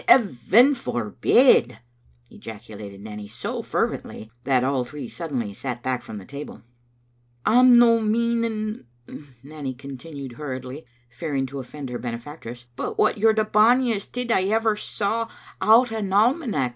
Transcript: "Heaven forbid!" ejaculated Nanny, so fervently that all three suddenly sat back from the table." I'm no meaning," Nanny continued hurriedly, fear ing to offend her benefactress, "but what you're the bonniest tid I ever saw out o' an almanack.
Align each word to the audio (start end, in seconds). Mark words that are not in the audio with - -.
"Heaven 0.07 0.73
forbid!" 0.73 1.77
ejaculated 2.31 3.01
Nanny, 3.01 3.27
so 3.27 3.61
fervently 3.61 4.31
that 4.45 4.63
all 4.63 4.83
three 4.83 5.07
suddenly 5.07 5.53
sat 5.53 5.83
back 5.83 6.01
from 6.01 6.17
the 6.17 6.25
table." 6.25 6.63
I'm 7.45 7.77
no 7.77 7.99
meaning," 7.99 8.85
Nanny 9.43 9.75
continued 9.75 10.31
hurriedly, 10.31 10.87
fear 11.11 11.35
ing 11.35 11.45
to 11.45 11.59
offend 11.59 11.91
her 11.91 11.99
benefactress, 11.99 12.65
"but 12.75 12.97
what 12.97 13.19
you're 13.19 13.35
the 13.35 13.45
bonniest 13.45 14.11
tid 14.11 14.31
I 14.31 14.45
ever 14.45 14.75
saw 14.75 15.29
out 15.61 15.91
o' 15.91 15.97
an 15.97 16.09
almanack. 16.11 16.69